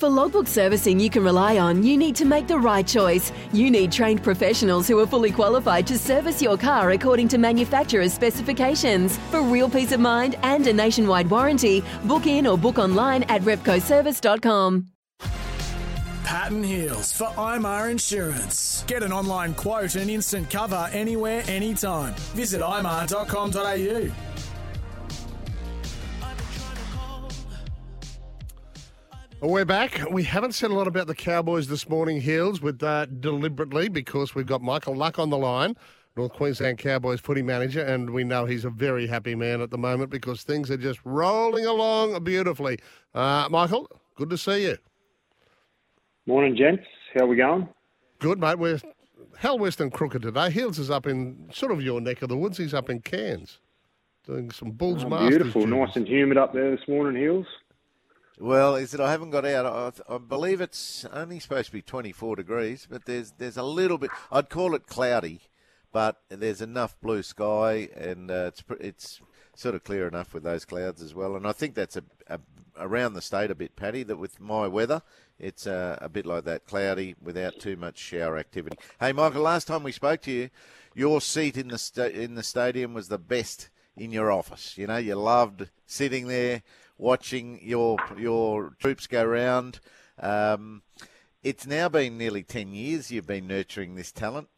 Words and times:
For 0.00 0.08
logbook 0.08 0.46
servicing 0.46 0.98
you 0.98 1.10
can 1.10 1.22
rely 1.22 1.58
on, 1.58 1.82
you 1.82 1.98
need 1.98 2.16
to 2.16 2.24
make 2.24 2.46
the 2.48 2.58
right 2.58 2.86
choice. 2.86 3.32
You 3.52 3.70
need 3.70 3.92
trained 3.92 4.22
professionals 4.22 4.88
who 4.88 4.98
are 4.98 5.06
fully 5.06 5.30
qualified 5.30 5.86
to 5.88 5.98
service 5.98 6.40
your 6.40 6.56
car 6.56 6.92
according 6.92 7.28
to 7.28 7.36
manufacturer's 7.36 8.14
specifications. 8.14 9.18
For 9.30 9.42
real 9.42 9.68
peace 9.68 9.92
of 9.92 10.00
mind 10.00 10.36
and 10.42 10.66
a 10.66 10.72
nationwide 10.72 11.28
warranty, 11.28 11.84
book 12.04 12.26
in 12.26 12.46
or 12.46 12.56
book 12.56 12.78
online 12.78 13.24
at 13.24 13.42
repcoservice.com. 13.42 14.86
Patton 16.24 16.62
Heels 16.62 17.12
for 17.12 17.26
IMAR 17.36 17.90
Insurance. 17.90 18.84
Get 18.86 19.02
an 19.02 19.12
online 19.12 19.52
quote 19.52 19.96
and 19.96 20.10
instant 20.10 20.48
cover 20.48 20.88
anywhere, 20.92 21.42
anytime. 21.46 22.14
Visit 22.32 22.62
imar.com.au. 22.62 24.10
we're 29.40 29.64
back. 29.64 30.02
We 30.10 30.24
haven't 30.24 30.52
said 30.52 30.70
a 30.70 30.74
lot 30.74 30.86
about 30.86 31.06
the 31.06 31.14
Cowboys 31.14 31.68
this 31.68 31.88
morning, 31.88 32.20
Hills, 32.20 32.60
with 32.60 32.82
uh, 32.82 33.06
deliberately 33.06 33.88
because 33.88 34.34
we've 34.34 34.46
got 34.46 34.62
Michael 34.62 34.94
Luck 34.96 35.18
on 35.18 35.30
the 35.30 35.38
line, 35.38 35.76
North 36.16 36.32
Queensland 36.32 36.78
Cowboys 36.78 37.20
footy 37.20 37.42
manager, 37.42 37.82
and 37.82 38.10
we 38.10 38.24
know 38.24 38.44
he's 38.44 38.64
a 38.64 38.70
very 38.70 39.06
happy 39.06 39.34
man 39.34 39.60
at 39.60 39.70
the 39.70 39.78
moment 39.78 40.10
because 40.10 40.42
things 40.42 40.70
are 40.70 40.76
just 40.76 41.00
rolling 41.04 41.66
along 41.66 42.22
beautifully. 42.24 42.78
Uh, 43.14 43.48
Michael, 43.50 43.88
good 44.16 44.30
to 44.30 44.38
see 44.38 44.64
you. 44.64 44.76
Morning, 46.26 46.54
gents. 46.56 46.84
How 47.18 47.26
we 47.26 47.36
going? 47.36 47.68
Good, 48.18 48.38
mate. 48.38 48.58
We're 48.58 48.78
hell 49.38 49.58
west 49.58 49.80
and 49.80 49.90
crooked 49.90 50.22
today. 50.22 50.50
Hills 50.50 50.78
is 50.78 50.90
up 50.90 51.06
in 51.06 51.48
sort 51.52 51.72
of 51.72 51.82
your 51.82 52.00
neck 52.00 52.22
of 52.22 52.28
the 52.28 52.36
woods. 52.36 52.58
He's 52.58 52.74
up 52.74 52.90
in 52.90 53.00
Cairns 53.00 53.58
doing 54.26 54.50
some 54.50 54.70
Bulls 54.72 55.02
Oh, 55.04 55.08
Masters. 55.08 55.30
beautiful, 55.38 55.62
duties. 55.62 55.76
nice 55.78 55.96
and 55.96 56.06
humid 56.06 56.36
up 56.36 56.52
there 56.52 56.70
this 56.76 56.86
morning, 56.86 57.20
Hills. 57.20 57.46
Well, 58.40 58.74
is 58.74 58.94
it? 58.94 59.00
I 59.00 59.10
haven't 59.10 59.30
got 59.30 59.44
out. 59.44 59.66
I, 60.08 60.14
I 60.14 60.16
believe 60.16 60.62
it's 60.62 61.04
only 61.12 61.38
supposed 61.40 61.66
to 61.66 61.72
be 61.72 61.82
24 61.82 62.36
degrees, 62.36 62.88
but 62.90 63.04
there's 63.04 63.32
there's 63.32 63.58
a 63.58 63.62
little 63.62 63.98
bit. 63.98 64.10
I'd 64.32 64.48
call 64.48 64.74
it 64.74 64.86
cloudy, 64.86 65.42
but 65.92 66.22
there's 66.30 66.62
enough 66.62 66.98
blue 67.02 67.22
sky, 67.22 67.90
and 67.94 68.30
uh, 68.30 68.48
it's 68.48 68.64
it's 68.80 69.20
sort 69.54 69.74
of 69.74 69.84
clear 69.84 70.08
enough 70.08 70.32
with 70.32 70.42
those 70.42 70.64
clouds 70.64 71.02
as 71.02 71.14
well. 71.14 71.36
And 71.36 71.46
I 71.46 71.52
think 71.52 71.74
that's 71.74 71.98
a, 71.98 72.02
a 72.28 72.40
around 72.78 73.12
the 73.12 73.20
state 73.20 73.50
a 73.50 73.54
bit, 73.54 73.76
Paddy. 73.76 74.04
That 74.04 74.16
with 74.16 74.40
my 74.40 74.66
weather, 74.66 75.02
it's 75.38 75.66
uh, 75.66 75.98
a 76.00 76.08
bit 76.08 76.24
like 76.24 76.44
that, 76.44 76.64
cloudy 76.64 77.16
without 77.20 77.58
too 77.60 77.76
much 77.76 77.98
shower 77.98 78.38
activity. 78.38 78.78
Hey, 78.98 79.12
Michael, 79.12 79.42
last 79.42 79.66
time 79.66 79.82
we 79.82 79.92
spoke 79.92 80.22
to 80.22 80.32
you, 80.32 80.48
your 80.94 81.20
seat 81.20 81.58
in 81.58 81.68
the 81.68 81.78
sta- 81.78 82.14
in 82.14 82.36
the 82.36 82.42
stadium 82.42 82.94
was 82.94 83.08
the 83.08 83.18
best 83.18 83.68
in 83.98 84.12
your 84.12 84.32
office. 84.32 84.78
You 84.78 84.86
know, 84.86 84.96
you 84.96 85.14
loved 85.14 85.68
sitting 85.86 86.26
there 86.26 86.62
watching 87.00 87.58
your 87.62 87.96
your 88.18 88.74
troops 88.78 89.06
go 89.06 89.24
round. 89.24 89.80
Um, 90.18 90.82
it's 91.42 91.66
now 91.66 91.88
been 91.88 92.18
nearly 92.18 92.42
ten 92.42 92.72
years 92.72 93.10
you've 93.10 93.26
been 93.26 93.46
nurturing 93.46 93.94
this 93.94 94.12
talent. 94.12 94.48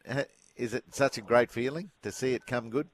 Is 0.55 0.73
it 0.73 0.83
such 0.93 1.17
a 1.17 1.21
great 1.21 1.49
feeling 1.49 1.89
to 2.03 2.11
see 2.11 2.33
it 2.33 2.45
come 2.45 2.69
good? 2.69 2.89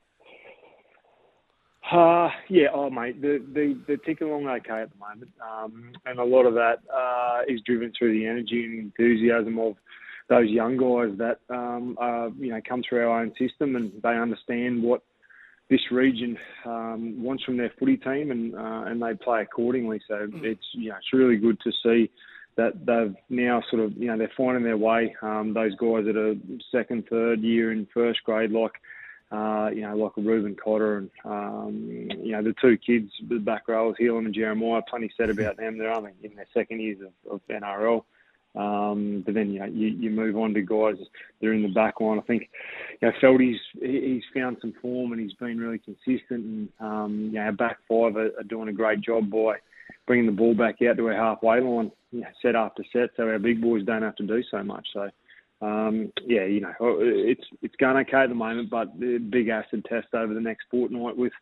Uh, 1.91 2.29
yeah, 2.49 2.67
oh 2.71 2.89
mate, 2.89 3.19
the 3.19 3.43
the 3.53 3.75
they're 3.87 3.97
ticking 3.97 4.27
along 4.27 4.47
okay 4.47 4.81
at 4.81 4.91
the 4.91 4.97
moment, 4.97 5.31
um, 5.41 5.91
and 6.05 6.19
a 6.19 6.23
lot 6.23 6.45
of 6.45 6.53
that 6.53 6.79
uh, 6.93 7.41
is 7.47 7.61
driven 7.65 7.91
through 7.97 8.13
the 8.13 8.27
energy 8.27 8.63
and 8.63 8.79
enthusiasm 8.79 9.57
of 9.57 9.75
those 10.29 10.47
young 10.47 10.77
guys 10.77 11.17
that 11.17 11.39
um, 11.49 11.97
uh, 11.99 12.29
you 12.37 12.51
know 12.51 12.61
come 12.67 12.83
through 12.87 13.07
our 13.07 13.21
own 13.21 13.33
system 13.39 13.75
and 13.75 13.91
they 14.03 14.15
understand 14.15 14.83
what 14.83 15.01
this 15.69 15.91
region 15.91 16.37
um, 16.65 17.21
wants 17.21 17.43
from 17.43 17.57
their 17.57 17.71
footy 17.79 17.97
team 17.97 18.31
and 18.31 18.55
uh, 18.55 18.83
and 18.87 19.01
they 19.01 19.13
play 19.13 19.41
accordingly. 19.41 20.01
So 20.07 20.27
it's 20.33 20.65
you 20.73 20.89
know 20.89 20.95
it's 20.97 21.13
really 21.13 21.37
good 21.37 21.59
to 21.61 21.71
see 21.83 22.09
that 22.55 22.85
they've 22.85 23.15
now 23.29 23.61
sort 23.69 23.83
of 23.83 23.97
you 23.97 24.07
know 24.07 24.17
they're 24.17 24.31
finding 24.35 24.63
their 24.63 24.77
way. 24.77 25.15
Um, 25.21 25.53
those 25.53 25.75
guys 25.75 26.05
that 26.05 26.17
are 26.17 26.35
second, 26.71 27.07
third 27.09 27.41
year 27.41 27.71
in 27.71 27.87
first 27.93 28.23
grade, 28.23 28.51
like 28.51 28.73
uh, 29.31 29.69
you 29.73 29.81
know, 29.81 29.95
like 29.95 30.11
Reuben 30.17 30.55
Cotter 30.55 30.97
and, 30.97 31.11
um, 31.23 32.09
you 32.19 32.31
know, 32.31 32.41
the 32.41 32.55
two 32.59 32.77
kids, 32.77 33.11
the 33.27 33.37
back 33.37 33.67
rowers, 33.67 33.95
Heilum 33.99 34.25
and 34.25 34.33
Jeremiah, 34.33 34.81
plenty 34.89 35.11
said 35.15 35.29
about 35.29 35.57
them. 35.57 35.77
They're 35.77 35.93
only 35.93 36.13
in 36.23 36.35
their 36.35 36.47
second 36.51 36.81
years 36.81 36.97
of, 37.01 37.33
of 37.33 37.41
NRL. 37.47 38.03
Um, 38.55 39.23
but 39.25 39.35
then, 39.35 39.51
you 39.51 39.59
know, 39.59 39.65
you, 39.65 39.87
you 39.87 40.09
move 40.09 40.35
on 40.35 40.53
to 40.53 40.61
guys 40.61 40.95
that 41.39 41.47
are 41.47 41.53
in 41.53 41.61
the 41.61 41.69
back 41.69 42.01
line. 42.01 42.17
I 42.17 42.23
think, 42.23 42.49
you 42.99 43.07
know, 43.07 43.13
Feldy's, 43.21 43.59
he's 43.79 44.23
found 44.33 44.57
some 44.59 44.73
form 44.81 45.11
and 45.11 45.21
he's 45.21 45.33
been 45.33 45.59
really 45.59 45.79
consistent 45.79 46.45
and, 46.45 46.69
um, 46.79 47.29
you 47.31 47.39
know, 47.39 47.41
our 47.41 47.51
back 47.51 47.77
five 47.87 48.15
are, 48.15 48.31
are 48.39 48.43
doing 48.47 48.69
a 48.69 48.73
great 48.73 49.01
job 49.01 49.29
by 49.29 49.55
bringing 50.07 50.25
the 50.25 50.31
ball 50.31 50.55
back 50.55 50.81
out 50.81 50.97
to 50.97 51.07
our 51.07 51.13
halfway 51.13 51.61
line, 51.61 51.91
you 52.11 52.21
know, 52.21 52.27
set 52.41 52.55
after 52.55 52.83
set, 52.91 53.11
so 53.15 53.27
our 53.27 53.37
big 53.37 53.61
boys 53.61 53.85
don't 53.85 54.01
have 54.01 54.15
to 54.15 54.25
do 54.25 54.41
so 54.49 54.63
much. 54.63 54.87
So, 54.93 55.09
um, 55.61 56.11
yeah, 56.25 56.45
you 56.45 56.61
know, 56.61 56.73
it's 56.79 57.45
it's 57.61 57.75
going 57.75 57.97
okay 57.97 58.23
at 58.23 58.29
the 58.29 58.35
moment, 58.35 58.71
but 58.71 58.99
the 58.99 59.19
big 59.19 59.49
acid 59.49 59.85
test 59.87 60.07
over 60.13 60.33
the 60.33 60.41
next 60.41 60.65
fortnight 60.71 61.15
with 61.15 61.33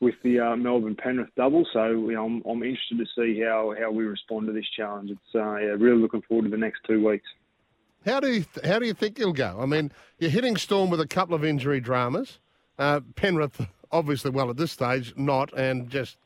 with 0.00 0.14
the 0.22 0.40
uh, 0.40 0.56
Melbourne 0.56 0.96
Penrith 0.96 1.30
double. 1.36 1.66
So 1.72 1.86
you 1.86 2.12
know, 2.12 2.26
I'm, 2.26 2.42
I'm 2.48 2.62
interested 2.62 2.98
to 2.98 3.06
see 3.16 3.40
how, 3.40 3.74
how 3.78 3.90
we 3.90 4.04
respond 4.04 4.46
to 4.46 4.52
this 4.52 4.66
challenge. 4.76 5.10
It's 5.10 5.34
uh, 5.34 5.56
yeah, 5.56 5.74
really 5.78 6.00
looking 6.00 6.22
forward 6.22 6.44
to 6.44 6.50
the 6.50 6.56
next 6.56 6.80
two 6.86 7.06
weeks. 7.06 7.26
How 8.04 8.20
do 8.20 8.28
you 8.28 8.44
th- 8.44 8.66
how 8.66 8.78
do 8.78 8.86
you 8.86 8.94
think 8.94 9.18
he'll 9.18 9.32
go? 9.32 9.58
I 9.60 9.66
mean, 9.66 9.90
you're 10.18 10.30
hitting 10.30 10.56
Storm 10.56 10.90
with 10.90 11.00
a 11.00 11.08
couple 11.08 11.34
of 11.34 11.44
injury 11.44 11.80
dramas. 11.80 12.38
Uh, 12.78 13.00
Penrith, 13.16 13.66
obviously, 13.90 14.30
well 14.30 14.50
at 14.50 14.56
this 14.56 14.72
stage, 14.72 15.12
not, 15.16 15.52
and 15.54 15.88
just 15.88 16.16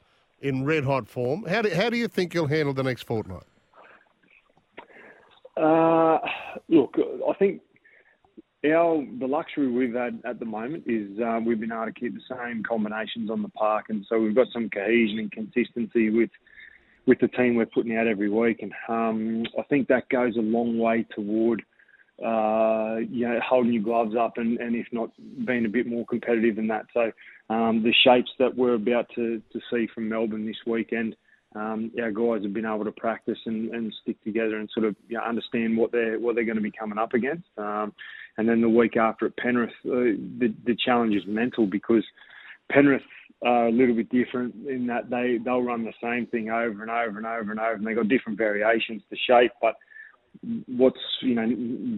in 0.40 0.64
red 0.64 0.84
hot 0.84 1.08
form. 1.08 1.44
How 1.44 1.62
do 1.62 1.70
how 1.70 1.88
do 1.88 1.96
you 1.96 2.08
think 2.08 2.34
you'll 2.34 2.48
handle 2.48 2.74
the 2.74 2.82
next 2.82 3.04
fortnight? 3.04 3.44
Uh, 5.56 6.18
look, 6.68 6.96
I 7.28 7.32
think 7.34 7.60
our 8.64 9.04
the 9.18 9.26
luxury 9.26 9.70
we've 9.70 9.94
had 9.94 10.20
at 10.24 10.38
the 10.38 10.44
moment 10.44 10.84
is 10.86 11.18
uh, 11.20 11.40
we've 11.44 11.60
been 11.60 11.72
able 11.72 11.86
to 11.86 11.92
keep 11.92 12.14
the 12.14 12.36
same 12.36 12.62
combinations 12.62 13.30
on 13.30 13.42
the 13.42 13.48
park, 13.48 13.86
and 13.88 14.04
so 14.08 14.18
we've 14.18 14.34
got 14.34 14.48
some 14.52 14.68
cohesion 14.68 15.18
and 15.18 15.32
consistency 15.32 16.10
with 16.10 16.30
with 17.06 17.18
the 17.20 17.28
team 17.28 17.54
we're 17.54 17.66
putting 17.66 17.96
out 17.96 18.06
every 18.06 18.28
week, 18.28 18.60
and 18.62 18.72
um, 18.88 19.44
I 19.58 19.62
think 19.64 19.88
that 19.88 20.08
goes 20.10 20.36
a 20.36 20.40
long 20.40 20.78
way 20.78 21.06
toward 21.14 21.62
uh, 22.22 22.96
you 23.08 23.26
know 23.26 23.40
holding 23.42 23.72
your 23.72 23.82
gloves 23.82 24.14
up 24.14 24.36
and, 24.36 24.58
and 24.60 24.76
if 24.76 24.86
not 24.92 25.10
being 25.46 25.64
a 25.64 25.70
bit 25.70 25.86
more 25.86 26.04
competitive 26.04 26.56
than 26.56 26.68
that. 26.68 26.86
So 26.92 27.10
um, 27.48 27.82
the 27.82 27.94
shapes 28.04 28.30
that 28.38 28.54
we're 28.54 28.74
about 28.74 29.06
to, 29.14 29.40
to 29.52 29.60
see 29.72 29.88
from 29.94 30.08
Melbourne 30.08 30.46
this 30.46 30.56
weekend 30.66 31.16
um, 31.54 31.90
our 32.00 32.12
guys 32.12 32.42
have 32.44 32.54
been 32.54 32.66
able 32.66 32.84
to 32.84 32.92
practice 32.92 33.38
and, 33.46 33.74
and 33.74 33.94
stick 34.02 34.22
together 34.22 34.58
and 34.58 34.70
sort 34.72 34.86
of 34.86 34.94
you 35.08 35.16
know, 35.16 35.24
understand 35.24 35.76
what 35.76 35.90
they're 35.90 36.18
what 36.18 36.34
they're 36.34 36.44
going 36.44 36.56
to 36.56 36.62
be 36.62 36.70
coming 36.70 36.98
up 36.98 37.14
against. 37.14 37.48
Um, 37.58 37.92
and 38.38 38.48
then 38.48 38.60
the 38.60 38.68
week 38.68 38.96
after 38.96 39.26
at 39.26 39.36
Penrith, 39.36 39.70
uh, 39.86 40.14
the 40.38 40.54
the 40.64 40.76
challenge 40.84 41.14
is 41.14 41.24
mental 41.26 41.66
because 41.66 42.04
Penrith 42.70 43.02
are 43.42 43.66
a 43.66 43.72
little 43.72 43.94
bit 43.94 44.10
different 44.10 44.54
in 44.68 44.86
that 44.86 45.10
they 45.10 45.38
they'll 45.44 45.62
run 45.62 45.84
the 45.84 45.92
same 46.02 46.26
thing 46.26 46.50
over 46.50 46.82
and 46.82 46.90
over 46.90 47.18
and 47.18 47.26
over 47.26 47.50
and 47.50 47.60
over, 47.60 47.74
and 47.74 47.86
they 47.86 47.94
got 47.94 48.08
different 48.08 48.38
variations 48.38 49.02
to 49.10 49.16
shape, 49.26 49.52
but 49.60 49.74
what's 50.68 51.00
you 51.22 51.34
know 51.34 51.46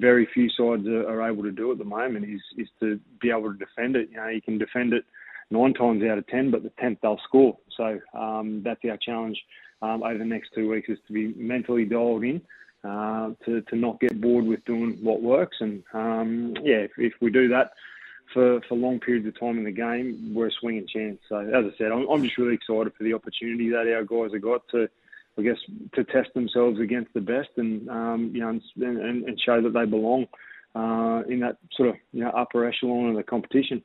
very 0.01 0.27
few 0.33 0.49
sides 0.51 0.87
are, 0.87 1.09
are 1.09 1.31
able 1.31 1.43
to 1.43 1.53
do 1.53 1.71
at 1.71 1.79
the 1.79 1.85
moment 1.85 2.25
is 2.25 2.41
is 2.57 2.69
to 2.81 2.99
be 3.21 3.31
able 3.31 3.53
to 3.53 3.59
defend 3.59 3.97
it. 3.97 4.09
You 4.11 4.17
know, 4.17 4.29
you 4.29 4.41
can 4.41 4.59
defend 4.59 4.95
it 4.95 5.05
nine 5.51 5.75
times 5.75 6.03
out 6.05 6.19
of 6.19 6.27
ten, 6.27 6.51
but 6.51 6.63
the 6.63 6.73
tenth 6.81 6.99
they'll 7.03 7.21
score. 7.25 7.57
So 7.77 8.01
um, 8.15 8.63
that's 8.65 8.81
our 8.89 8.97
challenge 8.97 9.39
um, 9.83 10.03
over 10.03 10.19
the 10.19 10.25
next 10.25 10.51
two 10.55 10.71
weeks 10.71 10.89
is 10.89 10.99
to 11.07 11.13
be 11.13 11.35
mentally 11.35 11.85
dialed 11.85 12.25
in, 12.25 12.41
uh, 12.85 13.31
to 13.45 13.61
to 13.63 13.77
not 13.77 14.01
get 14.01 14.21
bored 14.21 14.47
with 14.47 14.65
doing 14.65 14.99
what 15.03 15.23
works, 15.23 15.57
and 15.61 15.83
um, 15.93 16.55
yeah, 16.63 16.77
if, 16.77 16.93
if 16.99 17.13
we 17.21 17.31
do 17.31 17.49
that 17.49 17.73
for 18.33 18.61
for 18.69 18.77
long 18.77 19.01
periods 19.01 19.27
of 19.27 19.39
time 19.39 19.59
in 19.59 19.65
the 19.65 19.73
game, 19.73 20.33
we're 20.35 20.49
a 20.49 20.53
swinging 20.61 20.87
chance. 20.87 21.19
So 21.29 21.39
as 21.39 21.65
I 21.65 21.77
said, 21.77 21.93
I'm, 21.93 22.09
I'm 22.09 22.23
just 22.23 22.39
really 22.39 22.55
excited 22.55 22.93
for 22.97 23.05
the 23.05 23.15
opportunity 23.15 23.71
that 23.71 23.93
our 23.93 24.05
guys 24.05 24.33
have 24.33 24.43
got 24.43 24.63
to. 24.71 24.89
I 25.39 25.43
guess 25.43 25.57
to 25.95 26.05
test 26.05 26.29
themselves 26.35 26.79
against 26.79 27.15
the 27.15 27.21
best, 27.21 27.49
and 27.57 27.89
um, 27.89 28.31
you 28.35 28.41
know, 28.41 28.51
and, 28.51 28.63
and, 28.77 29.25
and 29.25 29.41
show 29.41 29.63
that 29.63 29.73
they 29.73 29.87
belong 29.87 30.27
uh, 30.75 31.23
in 31.29 31.41
that 31.41 31.57
sort 31.75 31.89
of 31.89 31.95
you 32.13 32.23
know 32.23 32.31
upper 32.31 32.67
echelon 32.67 33.11
of 33.11 33.17
the 33.17 33.23
competition. 33.23 33.83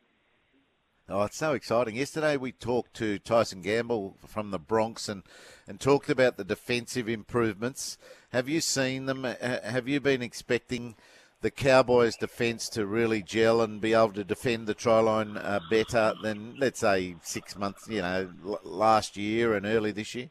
Oh, 1.09 1.23
it's 1.23 1.37
so 1.37 1.53
exciting. 1.53 1.95
Yesterday 1.95 2.35
we 2.35 2.51
talked 2.51 2.93
to 2.95 3.17
Tyson 3.19 3.61
Gamble 3.61 4.17
from 4.27 4.51
the 4.51 4.59
Bronx 4.59 5.07
and, 5.07 5.23
and 5.65 5.79
talked 5.79 6.09
about 6.09 6.35
the 6.35 6.43
defensive 6.43 7.07
improvements. 7.07 7.97
Have 8.33 8.49
you 8.49 8.59
seen 8.59 9.05
them? 9.05 9.23
Have 9.23 9.87
you 9.87 10.01
been 10.01 10.21
expecting 10.21 10.95
the 11.39 11.49
Cowboys' 11.49 12.17
defence 12.17 12.67
to 12.69 12.85
really 12.85 13.23
gel 13.23 13.61
and 13.61 13.79
be 13.79 13.93
able 13.93 14.11
to 14.13 14.25
defend 14.25 14.67
the 14.67 14.73
try 14.73 14.99
line 14.99 15.37
uh, 15.37 15.61
better 15.69 16.13
than, 16.21 16.55
let's 16.57 16.81
say, 16.81 17.15
six 17.21 17.55
months, 17.55 17.87
you 17.87 18.01
know, 18.01 18.29
l- 18.45 18.59
last 18.65 19.15
year 19.15 19.53
and 19.53 19.65
early 19.65 19.91
this 19.91 20.13
year? 20.13 20.29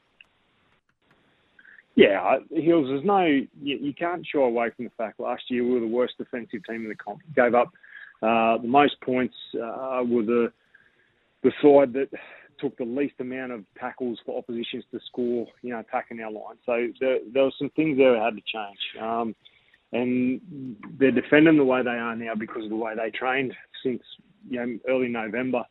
Yeah, 1.95 2.37
Hills. 2.51 2.89
There's 2.89 3.03
no. 3.03 3.25
You, 3.25 3.47
you 3.63 3.95
can't 3.95 4.27
shy 4.27 4.41
away 4.41 4.69
from 4.77 4.85
the 4.85 4.91
fact 4.99 5.21
last 5.21 5.45
year 5.49 5.65
we 5.65 5.71
were 5.71 5.81
the 5.81 5.87
worst 5.87 6.19
defensive 6.19 6.67
team 6.67 6.83
in 6.83 6.89
the 6.91 6.95
comp. 6.95 7.23
Gave 7.35 7.55
up 7.55 7.73
uh, 8.21 8.59
the 8.59 8.69
most 8.69 9.01
points. 9.01 9.35
Uh, 9.55 10.05
were 10.07 10.23
the 10.23 10.53
the 11.47 11.53
side 11.63 11.93
that 11.95 12.09
took 12.59 12.77
the 12.77 12.85
least 12.85 13.15
amount 13.21 13.53
of 13.53 13.65
tackles 13.79 14.19
for 14.25 14.39
oppositions 14.39 14.85
to 14.91 14.99
score. 15.07 15.47
You 15.63 15.71
know, 15.71 15.81
attacking 15.81 16.21
our 16.21 16.31
line. 16.31 16.57
So 16.65 16.89
there, 17.01 17.19
there 17.33 17.45
were 17.45 17.53
some 17.59 17.71
things 17.71 17.97
there 17.99 18.13
that 18.13 18.23
had 18.23 18.37
to 18.37 18.43
change. 18.47 18.79
Um, 19.01 19.35
and 19.93 20.41
they're 20.99 21.13
defending 21.13 21.57
the 21.57 21.65
way 21.65 21.83
they 21.83 21.91
are 21.91 22.17
now 22.17 22.35
because 22.35 22.65
of 22.65 22.71
the 22.71 22.77
way 22.77 22.95
they 22.97 23.11
trained 23.11 23.55
since 23.83 24.03
you 24.49 24.59
know 24.59 24.79
early 24.89 25.09
November 25.09 25.63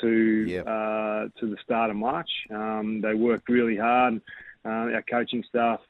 to 0.00 0.44
Yep. 0.48 0.66
uh, 0.66 1.28
to 1.38 1.46
the 1.50 1.56
start 1.62 1.90
of 1.90 1.96
March. 1.96 2.30
Um, 2.50 3.00
they 3.00 3.14
worked 3.14 3.48
really 3.48 3.76
hard. 3.76 4.20
Uh, 4.64 4.92
our 4.94 5.04
coaching 5.08 5.44
staff 5.48 5.80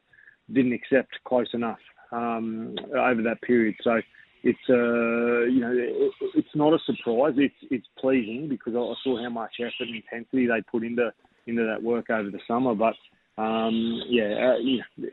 didn't 0.52 0.72
accept 0.72 1.12
close 1.24 1.48
enough 1.54 1.78
um, 2.12 2.76
over 2.94 3.22
that 3.22 3.40
period. 3.42 3.76
So 3.82 4.00
it's 4.42 4.58
uh, 4.68 5.46
you 5.50 5.60
know 5.60 5.72
it, 5.72 6.12
it's 6.34 6.54
not 6.54 6.72
a 6.72 6.78
surprise. 6.86 7.34
It's 7.36 7.54
it's 7.70 7.86
pleasing 7.98 8.48
because 8.48 8.74
I 8.74 8.94
saw 9.04 9.22
how 9.22 9.28
much 9.30 9.54
effort 9.60 9.72
and 9.80 9.96
intensity 9.96 10.46
they 10.46 10.62
put 10.70 10.84
into 10.84 11.12
into 11.46 11.66
that 11.66 11.82
work 11.82 12.10
over 12.10 12.30
the 12.30 12.40
summer. 12.48 12.74
But 12.74 12.94
um, 13.40 14.02
yeah, 14.08 14.54
uh, 14.54 14.58
yeah, 14.58 15.08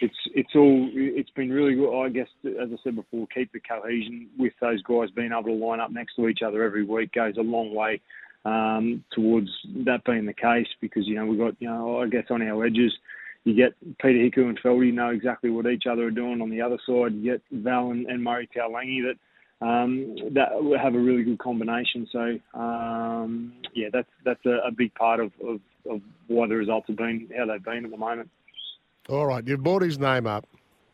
it's 0.00 0.16
it's 0.34 0.54
all 0.54 0.88
it's 0.92 1.30
been 1.30 1.50
really 1.50 1.74
good. 1.74 2.02
I 2.02 2.08
guess 2.08 2.28
as 2.44 2.70
I 2.72 2.76
said 2.82 2.96
before, 2.96 3.26
keep 3.32 3.52
the 3.52 3.60
cohesion 3.60 4.28
with 4.38 4.52
those 4.60 4.82
guys 4.82 5.10
being 5.14 5.32
able 5.32 5.44
to 5.44 5.52
line 5.52 5.80
up 5.80 5.92
next 5.92 6.16
to 6.16 6.28
each 6.28 6.40
other 6.44 6.64
every 6.64 6.84
week 6.84 7.12
goes 7.12 7.36
a 7.38 7.42
long 7.42 7.74
way 7.74 8.00
um, 8.44 9.04
towards 9.12 9.48
that 9.84 10.04
being 10.04 10.26
the 10.26 10.32
case 10.32 10.66
because 10.80 11.06
you 11.06 11.14
know 11.14 11.26
we've 11.26 11.38
got 11.38 11.54
you 11.60 11.68
know 11.68 12.00
I 12.00 12.08
guess 12.08 12.24
on 12.30 12.42
our 12.42 12.66
edges 12.66 12.92
you 13.44 13.54
get 13.54 13.72
Peter 13.98 14.18
Hiku 14.18 14.48
and 14.48 14.60
Feldy 14.60 14.92
know 14.92 15.10
exactly 15.10 15.50
what 15.50 15.66
each 15.66 15.84
other 15.90 16.06
are 16.06 16.10
doing. 16.10 16.40
On 16.40 16.50
the 16.50 16.60
other 16.60 16.78
side, 16.86 17.14
you 17.14 17.32
get 17.32 17.42
Val 17.50 17.90
and, 17.90 18.06
and 18.06 18.22
Murray 18.22 18.48
Taulagi 18.54 19.02
that 19.02 19.66
um, 19.66 20.16
that 20.34 20.48
have 20.80 20.94
a 20.94 20.98
really 20.98 21.24
good 21.24 21.38
combination. 21.38 22.06
So 22.10 22.38
um, 22.58 23.52
yeah, 23.74 23.88
that's 23.92 24.08
that's 24.24 24.44
a, 24.46 24.58
a 24.66 24.70
big 24.70 24.94
part 24.94 25.20
of, 25.20 25.32
of, 25.46 25.60
of 25.90 26.00
why 26.28 26.46
the 26.46 26.56
results 26.56 26.86
have 26.88 26.96
been 26.96 27.28
how 27.36 27.46
they've 27.46 27.62
been 27.62 27.84
at 27.84 27.90
the 27.90 27.96
moment. 27.96 28.30
All 29.08 29.26
right, 29.26 29.46
you've 29.46 29.62
brought 29.62 29.82
his 29.82 29.98
name 29.98 30.26
up. 30.26 30.46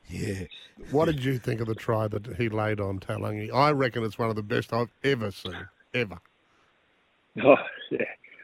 Yeah. 0.09 0.45
What 0.91 1.07
did 1.07 1.25
you 1.25 1.39
think 1.39 1.61
of 1.61 1.67
the 1.67 1.75
try 1.75 2.09
that 2.09 2.37
he 2.37 2.49
laid 2.49 2.81
on 2.81 3.01
Taulagi? 3.01 3.53
I 3.53 3.73
reckon 3.73 4.05
it's 4.05 4.19
one 4.19 4.31
of 4.31 4.37
the 4.37 4.43
best 4.43 4.73
I've 4.73 4.93
ever 5.05 5.31
seen, 5.31 5.69
ever. 5.95 6.19
Oh, 7.45 7.55
yeah. 7.93 7.99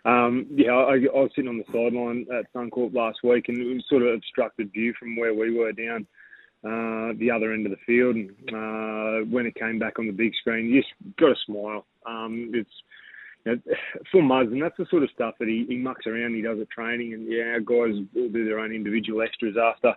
Um, 0.05 0.47
yeah, 0.51 0.73
I, 0.73 0.95
I 0.95 1.21
was 1.23 1.31
sitting 1.35 1.49
on 1.49 1.59
the 1.59 1.65
sideline 1.73 2.27
at 2.33 2.53
Suncorp 2.53 2.95
last 2.95 3.19
week, 3.25 3.49
and 3.49 3.59
it 3.59 3.75
was 3.75 3.85
sort 3.89 4.03
of 4.03 4.15
obstructed 4.15 4.73
view 4.73 4.93
from 4.99 5.17
where 5.17 5.35
we 5.35 5.57
were 5.57 5.73
down 5.73 6.07
uh, 6.65 7.13
the 7.19 7.31
other 7.35 7.53
end 7.53 7.67
of 7.67 7.73
the 7.73 7.79
field. 7.87 8.17
And 8.17 8.31
uh, 8.49 9.27
when 9.31 9.47
it 9.47 9.55
came 9.55 9.79
back 9.79 9.99
on 9.99 10.07
the 10.07 10.13
big 10.13 10.33
screen, 10.41 10.67
you 10.67 10.83
just 10.83 10.93
got 11.19 11.31
a 11.31 11.37
smile. 11.47 11.87
Um, 12.07 12.51
it's 12.53 12.71
you 13.45 13.53
know, 13.53 13.75
for 14.11 14.23
Muzz, 14.23 14.53
and 14.53 14.63
that's 14.63 14.77
the 14.77 14.87
sort 14.91 15.03
of 15.03 15.11
stuff 15.15 15.35
that 15.39 15.49
he, 15.49 15.65
he 15.69 15.77
mucks 15.77 16.07
around. 16.07 16.35
He 16.35 16.43
does 16.43 16.61
at 16.61 16.71
training, 16.71 17.15
and 17.15 17.31
yeah, 17.31 17.53
our 17.53 17.61
guys 17.61 17.95
will 18.15 18.29
do 18.29 18.45
their 18.45 18.59
own 18.59 18.73
individual 18.73 19.23
extras 19.23 19.57
after 19.57 19.95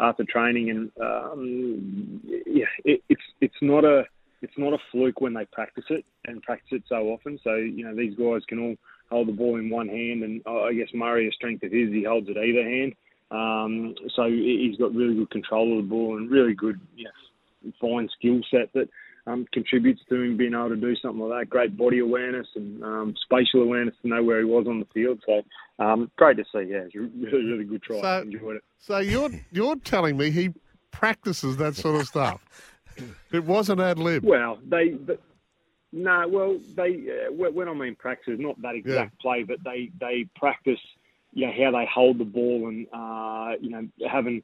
after 0.00 0.24
training, 0.24 0.70
and 0.70 0.90
um, 1.00 2.20
yeah, 2.46 2.66
it, 2.84 3.02
it's 3.08 3.22
it's 3.40 3.54
not 3.60 3.84
a 3.84 4.04
it's 4.40 4.56
not 4.56 4.72
a 4.72 4.78
fluke 4.90 5.20
when 5.20 5.34
they 5.34 5.44
practice 5.52 5.84
it 5.90 6.04
and 6.26 6.42
practice 6.42 6.70
it 6.72 6.82
so 6.88 7.08
often. 7.08 7.38
So 7.44 7.54
you 7.54 7.84
know 7.84 7.94
these 7.94 8.14
guys 8.16 8.42
can 8.48 8.58
all 8.58 8.76
hold 9.12 9.28
the 9.28 9.32
ball 9.32 9.56
in 9.58 9.70
one 9.70 9.88
hand, 9.88 10.22
and 10.24 10.42
uh, 10.46 10.62
I 10.62 10.74
guess 10.74 10.88
Murray, 10.92 11.28
a 11.28 11.32
strength 11.32 11.62
of 11.62 11.70
his, 11.70 11.90
he 11.90 12.02
holds 12.02 12.28
it 12.28 12.36
either 12.36 12.64
hand. 12.68 12.94
Um, 13.30 13.94
so 14.16 14.24
he- 14.28 14.66
he's 14.68 14.78
got 14.78 14.94
really 14.94 15.14
good 15.14 15.30
control 15.30 15.78
of 15.78 15.84
the 15.84 15.88
ball 15.88 16.16
and 16.16 16.30
really 16.30 16.54
good, 16.54 16.80
you 16.96 17.04
know, 17.04 17.72
fine 17.80 18.08
skill 18.18 18.40
set 18.50 18.72
that 18.74 18.88
um, 19.26 19.46
contributes 19.52 20.02
to 20.08 20.16
him 20.20 20.36
being 20.36 20.52
able 20.52 20.70
to 20.70 20.76
do 20.76 20.96
something 20.96 21.20
like 21.28 21.42
that. 21.44 21.50
Great 21.50 21.76
body 21.76 22.00
awareness 22.00 22.46
and 22.56 22.82
um, 22.82 23.14
spatial 23.24 23.62
awareness 23.62 23.94
to 24.02 24.08
know 24.08 24.22
where 24.22 24.40
he 24.40 24.44
was 24.44 24.66
on 24.66 24.80
the 24.80 24.86
field. 24.92 25.22
So 25.24 25.42
um, 25.78 26.10
great 26.16 26.36
to 26.38 26.44
see. 26.52 26.68
Yeah, 26.70 26.84
it's 26.86 26.94
really, 26.96 27.44
really 27.44 27.64
good 27.64 27.82
try. 27.82 28.00
So- 28.00 28.22
Enjoyed 28.22 28.56
it. 28.56 28.64
So 28.80 28.98
you're 28.98 29.30
you're 29.52 29.76
telling 29.76 30.16
me 30.16 30.30
he 30.32 30.52
practices 30.90 31.56
that 31.58 31.76
sort 31.76 32.00
of 32.00 32.06
stuff? 32.08 32.40
It 33.32 33.44
wasn't 33.44 33.80
ad 33.80 33.98
lib. 33.98 34.24
Well, 34.24 34.58
they, 34.68 34.90
but, 34.90 35.20
no, 35.92 36.26
well, 36.28 36.58
they, 36.74 37.04
uh, 37.08 37.32
when 37.32 37.54
when 37.54 37.68
I 37.68 37.74
mean 37.74 37.96
practice, 37.96 38.34
not 38.38 38.60
that 38.62 38.74
exact 38.74 39.20
play, 39.20 39.42
but 39.42 39.58
they, 39.64 39.90
they 40.00 40.26
practice, 40.36 40.80
you 41.32 41.46
know, 41.46 41.52
how 41.52 41.70
they 41.70 41.86
hold 41.92 42.18
the 42.18 42.24
ball 42.24 42.68
and, 42.68 42.86
uh, 42.92 43.56
you 43.60 43.70
know, 43.70 43.86
having 44.10 44.42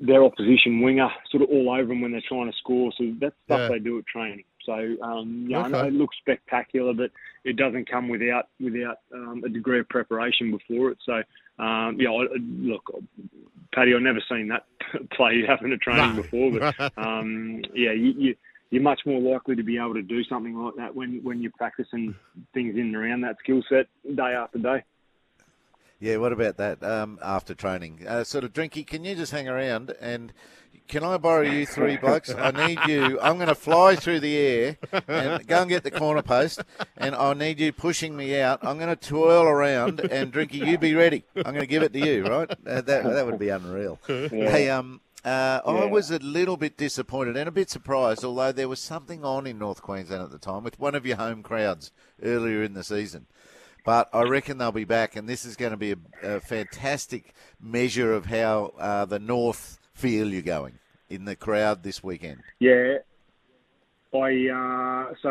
their 0.00 0.24
opposition 0.24 0.80
winger 0.80 1.08
sort 1.30 1.42
of 1.42 1.48
all 1.50 1.70
over 1.70 1.86
them 1.86 2.00
when 2.00 2.12
they're 2.12 2.22
trying 2.28 2.50
to 2.50 2.56
score. 2.58 2.92
So 2.98 3.12
that's 3.20 3.34
stuff 3.44 3.60
Yeah. 3.60 3.68
they 3.68 3.78
do 3.78 3.98
at 3.98 4.06
training. 4.06 4.44
So, 4.64 4.96
um, 5.02 5.46
yeah, 5.48 5.60
I 5.60 5.68
know 5.68 5.78
Okay. 5.78 5.88
it 5.88 5.94
looks 5.94 6.16
spectacular, 6.18 6.92
but 6.92 7.10
it 7.44 7.56
doesn't 7.56 7.86
come 7.90 8.08
without 8.08 8.48
without 8.60 8.98
um, 9.12 9.42
a 9.44 9.48
degree 9.48 9.80
of 9.80 9.88
preparation 9.88 10.50
before 10.50 10.90
it. 10.90 10.98
So, 11.04 11.22
um, 11.62 12.00
yeah, 12.00 12.10
I, 12.10 12.26
look, 12.38 12.90
Paddy, 13.74 13.94
I've 13.94 14.02
never 14.02 14.22
seen 14.28 14.48
that 14.48 14.66
play 15.16 15.44
happen 15.46 15.72
at 15.72 15.80
training 15.80 16.16
No. 16.16 16.22
before, 16.22 16.52
but 16.52 16.92
um, 16.96 17.62
yeah, 17.74 17.92
you, 17.92 18.12
you, 18.16 18.36
you're 18.72 18.82
much 18.82 19.02
more 19.04 19.20
likely 19.20 19.54
to 19.54 19.62
be 19.62 19.76
able 19.76 19.92
to 19.92 20.02
do 20.02 20.24
something 20.24 20.56
like 20.56 20.74
that 20.76 20.96
when, 20.96 21.20
when 21.22 21.42
you're 21.42 21.52
practicing 21.52 22.14
things 22.54 22.74
in 22.74 22.80
and 22.86 22.96
around 22.96 23.20
that 23.20 23.36
skill 23.38 23.62
set 23.68 23.86
day 24.16 24.32
after 24.32 24.58
day. 24.58 24.82
Yeah, 26.00 26.16
what 26.16 26.32
about 26.32 26.56
that 26.56 26.82
um, 26.82 27.18
after 27.22 27.54
training? 27.54 28.06
Uh, 28.08 28.24
sort 28.24 28.44
of, 28.44 28.54
Drinky, 28.54 28.84
can 28.84 29.04
you 29.04 29.14
just 29.14 29.30
hang 29.30 29.46
around 29.46 29.94
and 30.00 30.32
can 30.88 31.04
I 31.04 31.18
borrow 31.18 31.42
you 31.42 31.66
three 31.66 31.98
blokes? 31.98 32.34
I 32.34 32.50
need 32.50 32.78
you. 32.88 33.20
I'm 33.20 33.36
going 33.36 33.48
to 33.48 33.54
fly 33.54 33.94
through 33.94 34.20
the 34.20 34.36
air 34.36 34.78
and 35.06 35.46
go 35.46 35.60
and 35.60 35.68
get 35.68 35.84
the 35.84 35.90
corner 35.90 36.22
post, 36.22 36.62
and 36.96 37.14
I 37.14 37.34
need 37.34 37.60
you 37.60 37.72
pushing 37.72 38.16
me 38.16 38.40
out. 38.40 38.60
I'm 38.62 38.78
going 38.78 38.88
to 38.88 38.96
twirl 38.96 39.44
around, 39.44 40.00
and 40.00 40.32
Drinky, 40.32 40.66
you 40.66 40.78
be 40.78 40.94
ready. 40.94 41.24
I'm 41.36 41.52
going 41.54 41.60
to 41.60 41.66
give 41.66 41.82
it 41.82 41.92
to 41.92 41.98
you, 41.98 42.24
right? 42.24 42.50
Uh, 42.50 42.80
that 42.80 43.04
that 43.04 43.26
would 43.26 43.38
be 43.38 43.50
unreal. 43.50 44.00
Hey, 44.06 44.68
um, 44.70 45.00
uh, 45.24 45.60
I 45.64 45.84
was 45.84 46.10
a 46.10 46.18
little 46.18 46.56
bit 46.56 46.76
disappointed 46.76 47.36
and 47.36 47.48
a 47.48 47.52
bit 47.52 47.70
surprised, 47.70 48.24
although 48.24 48.52
there 48.52 48.68
was 48.68 48.80
something 48.80 49.24
on 49.24 49.46
in 49.46 49.58
North 49.58 49.80
Queensland 49.80 50.22
at 50.22 50.30
the 50.30 50.38
time 50.38 50.64
with 50.64 50.80
one 50.80 50.94
of 50.94 51.06
your 51.06 51.16
home 51.16 51.42
crowds 51.42 51.92
earlier 52.22 52.62
in 52.62 52.74
the 52.74 52.82
season. 52.82 53.26
But 53.84 54.08
I 54.12 54.22
reckon 54.22 54.58
they'll 54.58 54.72
be 54.72 54.84
back, 54.84 55.16
and 55.16 55.28
this 55.28 55.44
is 55.44 55.56
going 55.56 55.72
to 55.72 55.76
be 55.76 55.92
a, 55.92 55.96
a 56.36 56.40
fantastic 56.40 57.34
measure 57.60 58.12
of 58.12 58.26
how 58.26 58.72
uh, 58.78 59.04
the 59.04 59.18
North 59.18 59.78
feel 59.92 60.28
you're 60.28 60.42
going 60.42 60.78
in 61.08 61.24
the 61.24 61.36
crowd 61.36 61.82
this 61.82 62.02
weekend. 62.02 62.40
Yeah, 62.60 62.98
I 64.14 64.48
uh, 64.48 65.14
so 65.22 65.30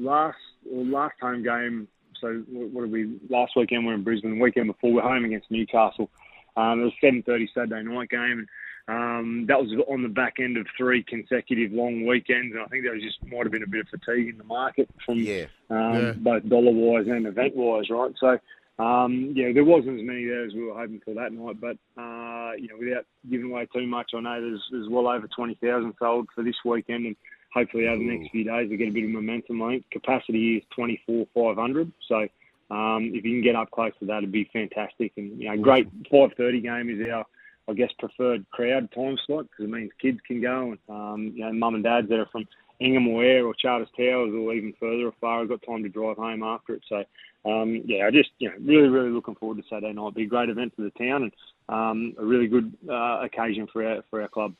last 0.00 0.38
well, 0.64 0.86
last 0.86 1.14
home 1.20 1.42
game. 1.42 1.88
So 2.20 2.42
what 2.48 2.82
did 2.82 2.92
we 2.92 3.18
last 3.28 3.52
weekend? 3.56 3.86
We're 3.86 3.94
in 3.94 4.02
Brisbane. 4.02 4.36
The 4.36 4.42
weekend 4.42 4.68
before 4.68 4.92
we're 4.92 5.02
home 5.02 5.24
against 5.24 5.50
Newcastle. 5.50 6.10
Um, 6.56 6.80
it 6.80 6.84
was 6.84 6.92
seven 7.00 7.22
thirty 7.22 7.48
Saturday 7.54 7.82
night 7.82 8.10
game, 8.10 8.38
and 8.38 8.48
um, 8.86 9.46
that 9.48 9.58
was 9.58 9.72
on 9.88 10.02
the 10.02 10.08
back 10.08 10.34
end 10.40 10.56
of 10.56 10.66
three 10.76 11.02
consecutive 11.02 11.72
long 11.72 12.04
weekends. 12.06 12.54
And 12.54 12.62
I 12.62 12.66
think 12.66 12.84
there 12.84 12.92
was 12.92 13.02
just 13.02 13.24
might 13.24 13.44
have 13.44 13.52
been 13.52 13.62
a 13.62 13.66
bit 13.66 13.80
of 13.80 13.88
fatigue 13.88 14.28
in 14.28 14.38
the 14.38 14.44
market 14.44 14.88
from 15.04 15.18
Yeah. 15.18 15.46
um, 15.70 15.94
Yeah. 15.94 16.12
both 16.18 16.48
dollar 16.48 16.72
wise 16.72 17.06
and 17.06 17.26
event 17.26 17.56
wise, 17.56 17.88
right? 17.88 18.12
So, 18.18 18.38
um, 18.78 19.32
yeah, 19.34 19.52
there 19.52 19.64
wasn't 19.64 20.00
as 20.00 20.06
many 20.06 20.26
there 20.26 20.44
as 20.44 20.52
we 20.52 20.64
were 20.64 20.74
hoping 20.74 21.00
for 21.00 21.14
that 21.14 21.32
night. 21.32 21.60
But 21.60 21.78
uh, 21.96 22.52
you 22.58 22.68
know, 22.68 22.76
without 22.78 23.06
giving 23.30 23.50
away 23.50 23.66
too 23.72 23.86
much, 23.86 24.10
I 24.14 24.20
know 24.20 24.40
there's, 24.40 24.62
there's 24.70 24.88
well 24.88 25.08
over 25.08 25.28
twenty 25.28 25.54
thousand 25.54 25.94
sold 25.98 26.28
for 26.34 26.44
this 26.44 26.56
weekend, 26.64 27.06
and 27.06 27.16
hopefully 27.54 27.86
over 27.88 27.98
the 27.98 28.04
next 28.04 28.32
few 28.32 28.44
days 28.44 28.68
we 28.68 28.76
get 28.76 28.88
a 28.88 28.92
bit 28.92 29.04
of 29.04 29.10
momentum. 29.10 29.62
I 29.62 29.70
think 29.74 29.90
capacity 29.90 30.56
is 30.56 30.64
twenty 30.74 31.00
four 31.06 31.26
five 31.34 31.56
hundred. 31.56 31.90
So. 32.08 32.28
Um, 32.70 33.12
if 33.14 33.26
you 33.26 33.30
can 33.32 33.42
get 33.42 33.56
up 33.56 33.70
close 33.70 33.92
to 34.00 34.06
that, 34.06 34.18
it'd 34.18 34.32
be 34.32 34.48
fantastic. 34.50 35.12
And 35.18 35.38
you 35.38 35.50
know, 35.50 35.62
great 35.62 35.86
five 36.10 36.30
thirty 36.34 36.62
game 36.62 36.88
is 36.88 37.06
our, 37.12 37.26
I 37.68 37.72
guess, 37.72 37.90
preferred 37.98 38.44
crowd 38.50 38.90
time 38.92 39.16
slot 39.26 39.46
because 39.50 39.64
it 39.64 39.70
means 39.70 39.90
kids 40.00 40.18
can 40.26 40.40
go 40.40 40.72
and 40.72 40.78
um, 40.88 41.32
you 41.34 41.44
know, 41.44 41.52
mum 41.52 41.74
and 41.74 41.84
dads 41.84 42.08
that 42.08 42.18
are 42.18 42.28
from 42.30 42.46
Ingham 42.80 43.08
or 43.08 43.24
Ayr 43.24 43.46
or 43.46 43.54
Charters 43.54 43.88
Towers 43.96 44.34
or 44.34 44.52
even 44.52 44.74
further 44.78 45.08
afar 45.08 45.40
have 45.40 45.48
got 45.48 45.62
time 45.62 45.82
to 45.82 45.88
drive 45.88 46.16
home 46.16 46.42
after 46.42 46.74
it. 46.74 46.82
So, 46.88 47.04
um, 47.44 47.82
yeah, 47.86 48.06
I 48.06 48.10
just, 48.10 48.30
you 48.38 48.48
know, 48.48 48.56
really, 48.60 48.88
really 48.88 49.10
looking 49.10 49.36
forward 49.36 49.58
to 49.58 49.64
Saturday 49.68 49.92
night. 49.92 50.00
It'll 50.00 50.10
be 50.10 50.24
a 50.24 50.26
great 50.26 50.48
event 50.48 50.74
for 50.76 50.82
the 50.82 50.90
town 50.90 51.22
and 51.22 51.32
um, 51.68 52.14
a 52.18 52.24
really 52.24 52.48
good 52.48 52.76
uh, 52.88 53.20
occasion 53.22 53.66
for 53.72 53.86
our, 53.86 54.04
for 54.10 54.20
our 54.20 54.28
club. 54.28 54.54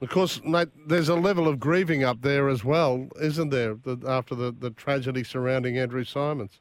Of 0.00 0.08
course, 0.08 0.42
mate, 0.44 0.68
there's 0.86 1.08
a 1.08 1.14
level 1.14 1.46
of 1.46 1.60
grieving 1.60 2.02
up 2.02 2.22
there 2.22 2.48
as 2.48 2.64
well, 2.64 3.08
isn't 3.20 3.50
there, 3.50 3.74
the, 3.74 3.98
after 4.06 4.34
the, 4.34 4.50
the 4.50 4.70
tragedy 4.70 5.22
surrounding 5.22 5.78
Andrew 5.78 6.04
Symonds? 6.04 6.60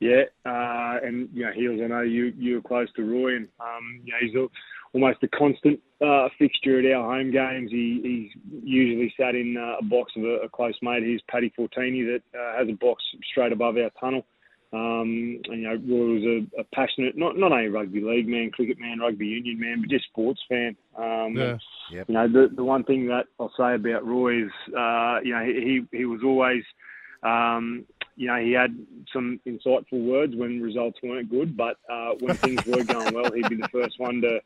Yeah, 0.00 0.22
uh, 0.46 0.96
and 1.04 1.28
you 1.34 1.44
know, 1.44 1.52
Heals, 1.52 1.80
I 1.84 1.86
know 1.88 2.00
you 2.00 2.32
you 2.38 2.56
were 2.56 2.62
close 2.62 2.88
to 2.96 3.02
Roy, 3.02 3.36
and 3.36 3.48
um, 3.60 4.00
you 4.02 4.12
know, 4.12 4.18
he's 4.22 4.34
a, 4.34 4.46
almost 4.94 5.22
a 5.22 5.28
constant 5.28 5.78
uh, 6.00 6.28
fixture 6.38 6.78
at 6.80 6.90
our 6.96 7.16
home 7.16 7.30
games. 7.30 7.70
He 7.70 8.30
he's 8.34 8.62
usually 8.64 9.12
sat 9.16 9.34
in 9.34 9.56
uh, 9.58 9.76
a 9.80 9.84
box 9.84 10.12
of 10.16 10.24
a, 10.24 10.46
a 10.46 10.48
close 10.48 10.74
mate. 10.80 11.02
He's 11.02 11.20
Paddy 11.28 11.52
Fortini 11.56 12.04
that 12.06 12.22
uh, 12.34 12.58
has 12.58 12.68
a 12.68 12.72
box 12.72 13.04
straight 13.30 13.52
above 13.52 13.76
our 13.76 13.90
tunnel. 14.00 14.24
Um, 14.72 15.40
and, 15.48 15.62
you 15.62 15.68
know, 15.68 15.74
Roy 15.74 16.14
was 16.14 16.22
a, 16.22 16.60
a 16.60 16.64
passionate, 16.72 17.16
not 17.16 17.36
not 17.36 17.52
only 17.52 17.68
rugby 17.68 18.00
league 18.00 18.28
man, 18.28 18.52
cricket 18.52 18.78
man, 18.78 19.00
rugby 19.00 19.26
union 19.26 19.58
man, 19.58 19.80
but 19.80 19.90
just 19.90 20.04
sports 20.06 20.40
fan. 20.48 20.76
Um, 20.96 21.34
Yeah. 21.36 21.58
Yep. 21.92 22.08
You 22.08 22.14
know, 22.14 22.28
the 22.28 22.54
the 22.54 22.64
one 22.64 22.84
thing 22.84 23.08
that 23.08 23.26
I'll 23.40 23.52
say 23.58 23.74
about 23.74 24.06
Roy 24.06 24.44
is, 24.44 24.52
uh, 24.68 25.18
you 25.24 25.34
know, 25.34 25.44
he 25.44 25.80
he 25.90 26.04
was 26.04 26.20
always, 26.24 26.62
um, 27.24 27.84
you 28.20 28.26
know, 28.26 28.36
he 28.36 28.52
had 28.52 28.76
some 29.14 29.40
insightful 29.46 30.04
words 30.04 30.36
when 30.36 30.60
results 30.60 30.98
weren't 31.02 31.30
good, 31.30 31.56
but 31.56 31.78
uh, 31.88 32.10
when 32.20 32.36
things 32.36 32.62
were 32.66 32.84
going 32.84 33.14
well, 33.14 33.32
he'd 33.32 33.48
be 33.48 33.56
the 33.56 33.68
first 33.68 33.98
one 33.98 34.20
to 34.20 34.42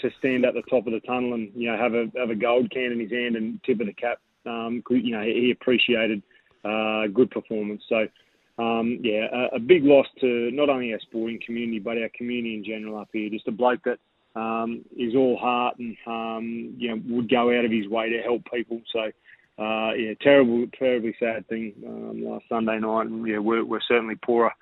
to 0.00 0.10
stand 0.18 0.44
at 0.44 0.54
the 0.54 0.62
top 0.62 0.88
of 0.88 0.92
the 0.92 0.98
tunnel 1.00 1.34
and 1.34 1.52
you 1.54 1.70
know 1.70 1.78
have 1.78 1.94
a 1.94 2.10
have 2.16 2.30
a 2.30 2.34
gold 2.34 2.68
can 2.72 2.90
in 2.90 2.98
his 2.98 3.12
hand 3.12 3.36
and 3.36 3.62
tip 3.62 3.80
of 3.80 3.86
the 3.86 3.92
cap. 3.92 4.18
Um, 4.46 4.82
you 4.90 5.12
know, 5.12 5.22
he 5.22 5.52
appreciated 5.52 6.22
uh, 6.64 7.06
good 7.06 7.30
performance. 7.30 7.82
So. 7.88 8.08
Um, 8.56 9.00
yeah, 9.02 9.26
a, 9.32 9.56
a 9.56 9.58
big 9.58 9.82
loss 9.82 10.06
to 10.20 10.48
not 10.52 10.68
only 10.68 10.92
our 10.92 11.00
sporting 11.00 11.40
community 11.44 11.80
but 11.80 11.98
our 11.98 12.08
community 12.16 12.54
in 12.54 12.62
general 12.62 12.96
up 12.98 13.08
here. 13.12 13.28
Just 13.28 13.48
a 13.48 13.50
bloke 13.50 13.80
that 13.82 13.98
um, 14.40 14.84
is 14.96 15.16
all 15.16 15.36
heart 15.36 15.76
and 15.80 15.96
um, 16.06 16.74
you 16.78 16.90
know 16.90 17.02
would 17.08 17.28
go 17.28 17.50
out 17.50 17.64
of 17.64 17.72
his 17.72 17.88
way 17.88 18.10
to 18.10 18.22
help 18.22 18.42
people. 18.52 18.80
So 18.92 19.10
uh, 19.58 19.92
yeah, 19.92 20.14
terrible, 20.20 20.66
terribly 20.76 21.14
sad 21.18 21.46
thing 21.48 21.74
um, 21.86 22.24
last 22.24 22.44
Sunday 22.48 22.78
night, 22.78 23.06
and 23.06 23.26
yeah, 23.26 23.38
we're, 23.38 23.64
we're 23.64 23.80
certainly 23.86 24.16
poorer 24.16 24.52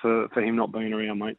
for, 0.00 0.28
for 0.28 0.42
him 0.42 0.56
not 0.56 0.72
being 0.72 0.92
around, 0.92 1.18
mate. 1.18 1.38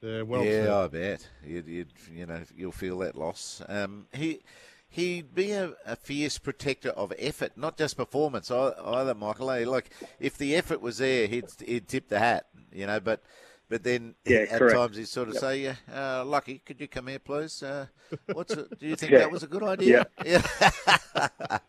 Yeah, 0.00 0.22
well 0.22 0.44
yeah, 0.44 0.50
said. 0.50 0.70
I 0.70 0.86
bet 0.88 1.28
you'd, 1.44 1.66
you'd 1.66 1.92
you 2.14 2.26
know 2.26 2.42
you'll 2.54 2.72
feel 2.72 2.98
that 2.98 3.16
loss. 3.16 3.62
Um, 3.66 4.06
he 4.12 4.40
he'd 4.88 5.34
be 5.34 5.52
a, 5.52 5.72
a 5.84 5.96
fierce 5.96 6.38
protector 6.38 6.90
of 6.90 7.12
effort, 7.18 7.52
not 7.56 7.76
just 7.76 7.96
performance 7.96 8.50
either, 8.50 9.14
Michael. 9.14 9.50
eh? 9.50 9.64
Like 9.66 9.90
if 10.20 10.36
the 10.38 10.54
effort 10.54 10.80
was 10.80 10.98
there, 10.98 11.26
he'd 11.26 11.46
he'd 11.64 11.88
tip 11.88 12.08
the 12.08 12.18
hat, 12.18 12.46
you 12.72 12.86
know. 12.86 13.00
But 13.00 13.22
but 13.68 13.82
then 13.82 14.14
Yeah, 14.24 14.38
at 14.50 14.58
correct. 14.58 14.74
times 14.74 14.96
he'd 14.96 15.08
sort 15.08 15.28
of 15.28 15.36
say, 15.36 15.60
"Yeah, 15.62 15.74
uh, 15.92 16.24
Lucky, 16.24 16.60
could 16.64 16.80
you 16.80 16.88
come 16.88 17.08
here, 17.08 17.18
please? 17.18 17.62
Uh, 17.62 17.86
what's 18.32 18.52
it, 18.54 18.78
do 18.78 18.86
you 18.86 18.96
think 18.96 19.12
Yeah. 19.12 19.18
that 19.18 19.30
was 19.30 19.42
a 19.42 19.46
good 19.48 19.62
idea?" 19.62 20.06
Yeah. 20.24 20.42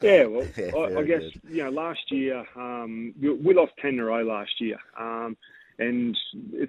Yeah, 0.02 0.26
well, 0.26 0.46
Yeah, 0.58 0.76
I, 0.76 1.00
I 1.00 1.04
guess 1.04 1.22
good. 1.22 1.42
you 1.50 1.64
know 1.64 1.70
last 1.70 2.12
year 2.12 2.44
um, 2.56 3.14
we 3.22 3.54
lost 3.54 3.72
ten 3.82 3.94
in 3.94 4.00
a 4.00 4.06
row 4.06 4.22
last 4.24 4.60
year, 4.60 4.78
um, 5.00 5.38
and 5.80 6.18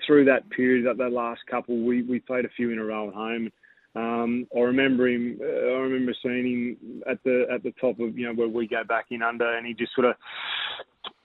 through 0.06 0.26
that 0.26 0.48
period, 0.50 0.86
that, 0.86 0.98
that 0.98 1.10
last 1.12 1.40
couple, 1.50 1.82
we, 1.84 2.02
we 2.02 2.20
played 2.20 2.44
a 2.44 2.48
few 2.50 2.70
in 2.70 2.78
a 2.78 2.84
row 2.84 3.08
at 3.08 3.14
home. 3.14 3.50
Um, 3.96 4.46
I 4.56 4.60
remember 4.60 5.08
him. 5.08 5.40
Uh, 5.42 5.46
I 5.46 5.78
remember 5.80 6.14
seeing 6.22 6.76
him 6.78 7.02
at 7.10 7.22
the 7.24 7.46
at 7.50 7.62
the 7.64 7.72
top 7.80 7.98
of 7.98 8.16
you 8.16 8.26
know 8.26 8.34
where 8.34 8.46
we 8.48 8.68
go 8.68 8.84
back 8.84 9.06
in 9.10 9.22
under, 9.22 9.56
and 9.56 9.66
he 9.66 9.74
just 9.74 9.94
sort 9.94 10.06
of. 10.08 10.14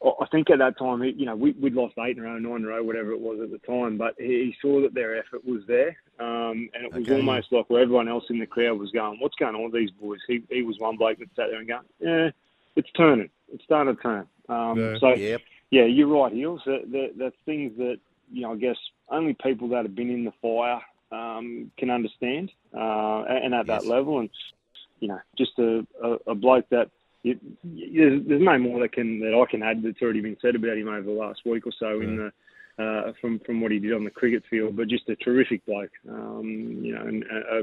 I 0.04 0.26
think 0.32 0.50
at 0.50 0.60
that 0.60 0.78
time, 0.78 1.04
you 1.04 1.26
know, 1.26 1.36
we, 1.36 1.52
we'd 1.54 1.74
lost 1.74 1.96
eight 2.00 2.18
in 2.18 2.24
a 2.24 2.28
row, 2.28 2.38
nine 2.38 2.58
in 2.58 2.66
a 2.66 2.68
row, 2.68 2.84
whatever 2.84 3.12
it 3.12 3.20
was 3.20 3.40
at 3.42 3.52
the 3.52 3.58
time. 3.60 3.98
But 3.98 4.16
he, 4.18 4.26
he 4.26 4.56
saw 4.62 4.82
that 4.82 4.94
their 4.94 5.18
effort 5.18 5.46
was 5.46 5.62
there, 5.68 5.98
um, 6.20 6.70
and 6.74 6.86
it 6.86 6.94
was 6.94 7.04
Okay. 7.04 7.14
almost 7.14 7.48
like 7.52 7.70
where 7.70 7.82
everyone 7.82 8.08
else 8.08 8.26
in 8.30 8.40
the 8.40 8.46
crowd 8.46 8.80
was 8.80 8.92
going, 8.92 9.20
"What's 9.20 9.36
going 9.36 9.56
on 9.56 9.64
with 9.64 9.74
these 9.74 9.92
boys?" 9.92 10.20
He 10.28 10.44
he 10.50 10.62
was 10.62 10.80
one 10.80 10.98
bloke 10.98 11.20
that 11.20 11.30
sat 11.36 11.48
there 11.50 11.60
and 11.60 11.68
going, 11.68 11.82
"Yeah, 12.00 12.32
it's 12.76 12.92
turning. 12.92 13.30
It's 13.52 13.64
starting 13.64 13.96
to 13.96 14.02
turn." 14.02 14.28
Um, 14.50 14.80
Yeah. 14.80 15.00
So 15.00 15.14
Yep. 15.14 15.42
yeah, 15.72 15.86
you're 15.86 16.08
right, 16.08 16.32
Heals. 16.34 16.62
That, 16.66 16.92
that, 16.92 17.14
that's 17.18 17.36
things 17.46 17.76
that 17.78 17.98
you 18.32 18.42
know. 18.42 18.54
I 18.54 18.58
guess 18.58 18.78
only 19.10 19.36
people 19.36 19.68
that 19.70 19.84
have 19.84 19.96
been 19.96 20.10
in 20.10 20.26
the 20.26 20.34
fire 20.42 20.82
um, 21.12 21.72
can 21.78 21.90
understand, 21.90 22.52
uh, 22.74 23.24
and 23.24 23.54
at 23.54 23.68
Yes. 23.68 23.82
that 23.82 23.86
level, 23.88 24.20
and 24.20 24.30
you 25.00 25.08
know, 25.08 25.20
just 25.38 25.58
a, 25.60 25.86
a, 26.04 26.32
a 26.32 26.36
bloke 26.36 26.68
that 26.70 26.90
you, 27.24 27.40
there's, 27.64 28.22
there's 28.28 28.42
no 28.42 28.58
more 28.60 28.80
that 28.82 28.94
can 28.94 29.20
that 29.22 29.34
I 29.34 29.50
can 29.50 29.64
add 29.64 29.82
that's 29.84 30.02
already 30.02 30.22
been 30.22 30.38
said 30.42 30.56
about 30.56 30.78
him 30.78 30.88
over 30.88 31.04
the 31.04 31.12
last 31.12 31.42
week 31.46 31.66
or 31.66 31.74
so 31.80 32.02
in 32.02 32.18
the. 32.18 32.32
Uh, 32.80 33.14
from 33.22 33.38
from 33.46 33.62
what 33.62 33.72
he 33.72 33.78
did 33.78 33.94
on 33.94 34.04
the 34.04 34.10
cricket 34.10 34.42
field, 34.50 34.76
but 34.76 34.88
just 34.88 35.08
a 35.08 35.16
terrific 35.18 35.64
bloke, 35.68 35.92
um, 36.10 36.80
you 36.82 36.92
know, 36.92 37.04
and 37.04 37.24
a, 37.24 37.60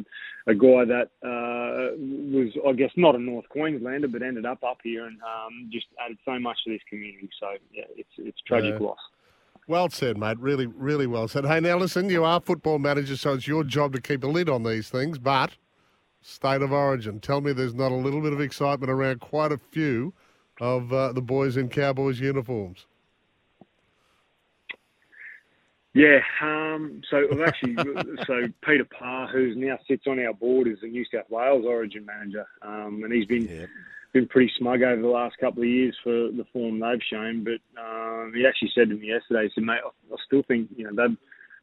a 0.48 0.54
guy 0.54 0.84
that 0.84 1.10
uh, 1.26 1.96
was, 1.98 2.52
I 2.64 2.72
guess, 2.74 2.92
not 2.96 3.16
a 3.16 3.18
North 3.18 3.48
Queenslander, 3.48 4.06
but 4.06 4.22
ended 4.22 4.46
up 4.46 4.62
up 4.62 4.78
here 4.84 5.06
and 5.06 5.18
um, 5.22 5.68
just 5.72 5.86
added 6.00 6.16
so 6.24 6.38
much 6.38 6.58
to 6.62 6.70
this 6.70 6.80
community. 6.88 7.28
So 7.40 7.48
yeah, 7.72 7.86
it's 7.96 8.08
it's 8.18 8.38
a 8.38 8.48
tragic 8.48 8.76
Yeah. 8.78 8.86
loss. 8.86 8.98
Well 9.66 9.88
said, 9.90 10.16
mate. 10.16 10.38
Really, 10.38 10.66
really 10.68 11.08
well 11.08 11.26
said. 11.26 11.44
Hey, 11.44 11.58
now 11.58 11.76
listen, 11.76 12.08
you 12.08 12.22
are 12.24 12.40
football 12.40 12.78
manager, 12.78 13.16
so 13.16 13.32
it's 13.32 13.48
your 13.48 13.64
job 13.64 13.92
to 13.94 14.00
keep 14.00 14.22
a 14.22 14.28
lid 14.28 14.48
on 14.48 14.62
these 14.62 14.90
things. 14.90 15.18
But 15.18 15.56
state 16.20 16.62
of 16.62 16.72
origin, 16.72 17.20
tell 17.20 17.40
me 17.40 17.52
there's 17.52 17.74
not 17.74 17.92
a 17.92 17.96
little 17.96 18.20
bit 18.20 18.32
of 18.32 18.40
excitement 18.40 18.90
around 18.90 19.20
quite 19.20 19.52
a 19.52 19.58
few 19.58 20.12
of 20.60 20.92
uh, 20.92 21.12
the 21.12 21.22
boys 21.22 21.56
in 21.56 21.68
Cowboys 21.68 22.20
uniforms. 22.20 22.86
Yeah, 25.92 26.20
um, 26.40 27.02
so 27.10 27.26
actually, 27.44 27.74
so 28.26 28.48
Peter 28.64 28.84
Parr, 28.84 29.28
who's 29.28 29.56
now 29.56 29.78
sits 29.88 30.06
on 30.06 30.24
our 30.24 30.32
board, 30.32 30.68
is 30.68 30.78
the 30.82 30.88
New 30.88 31.04
South 31.12 31.28
Wales 31.30 31.64
Origin 31.66 32.06
manager, 32.06 32.46
um, 32.62 33.02
and 33.02 33.12
he's 33.12 33.26
been 33.26 33.68
been 34.12 34.26
pretty 34.26 34.52
smug 34.58 34.82
over 34.82 35.00
the 35.00 35.08
last 35.08 35.36
couple 35.38 35.62
of 35.62 35.68
years 35.68 35.96
for 36.02 36.10
the 36.10 36.44
form 36.52 36.80
they've 36.80 37.02
shown. 37.08 37.44
But 37.44 37.60
um, 37.80 38.32
he 38.34 38.46
actually 38.46 38.70
said 38.74 38.88
to 38.88 38.96
me 38.96 39.08
yesterday, 39.08 39.44
he 39.44 39.50
said, 39.54 39.64
"Mate, 39.64 39.80
I, 39.84 40.14
I 40.14 40.16
still 40.26 40.42
think 40.46 40.68
you 40.76 40.84
know 40.84 40.90
they've 40.94 41.16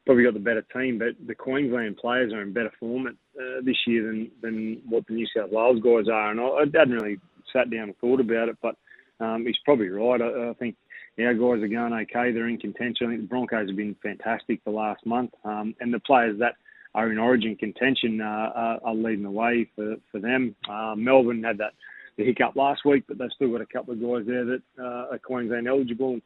probably 0.07 0.23
got 0.23 0.33
the 0.33 0.39
better 0.39 0.65
team, 0.73 0.97
but 0.97 1.09
the 1.27 1.35
Queensland 1.35 1.97
players 1.97 2.33
are 2.33 2.41
in 2.41 2.53
better 2.53 2.71
form 2.79 3.07
at, 3.07 3.13
uh, 3.39 3.61
this 3.61 3.75
year 3.85 4.07
than 4.07 4.31
than 4.41 4.81
what 4.87 5.05
the 5.05 5.13
New 5.13 5.27
South 5.35 5.51
Wales 5.51 5.81
guys 5.83 6.09
are." 6.11 6.31
And 6.31 6.39
I, 6.39 6.45
I 6.45 6.59
hadn't 6.73 6.95
really 6.95 7.19
sat 7.53 7.69
down 7.69 7.89
and 7.89 7.97
thought 7.99 8.21
about 8.21 8.49
it, 8.49 8.57
but 8.61 8.75
um, 9.19 9.45
he's 9.45 9.57
probably 9.65 9.89
right. 9.89 10.21
I, 10.21 10.49
I 10.49 10.53
think 10.53 10.75
our 11.19 11.33
guys 11.33 11.61
are 11.61 11.67
going 11.67 11.93
okay. 11.93 12.31
They're 12.31 12.47
in 12.47 12.57
contention. 12.57 13.07
I 13.07 13.09
think 13.11 13.21
the 13.21 13.27
Broncos 13.27 13.67
have 13.67 13.75
been 13.75 13.95
fantastic 14.01 14.63
the 14.63 14.71
last 14.71 15.05
month, 15.05 15.31
um, 15.43 15.75
and 15.81 15.93
the 15.93 15.99
players 15.99 16.39
that 16.39 16.55
are 16.95 17.11
in 17.11 17.17
Origin 17.17 17.55
contention 17.55 18.21
uh, 18.21 18.51
are, 18.55 18.79
are 18.85 18.95
leading 18.95 19.23
the 19.23 19.31
way 19.31 19.69
for 19.75 19.97
for 20.11 20.19
them. 20.19 20.55
Uh, 20.69 20.95
Melbourne 20.95 21.43
had 21.43 21.57
that 21.59 21.73
the 22.17 22.25
hiccup 22.25 22.55
last 22.55 22.85
week, 22.85 23.03
but 23.07 23.17
they've 23.17 23.29
still 23.35 23.51
got 23.51 23.61
a 23.61 23.65
couple 23.65 23.93
of 23.93 24.01
guys 24.01 24.25
there 24.25 24.45
that 24.45 24.61
uh, 24.79 25.11
are 25.11 25.19
Queensland 25.19 25.67
eligible 25.67 26.13
and 26.13 26.21